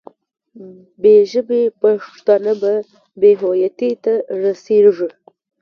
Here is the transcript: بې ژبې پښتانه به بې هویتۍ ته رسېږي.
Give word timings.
بې 1.01 1.15
ژبې 1.31 1.61
پښتانه 1.81 2.53
به 2.61 2.73
بې 3.19 3.31
هویتۍ 3.41 3.93
ته 4.03 4.13
رسېږي. 4.43 5.09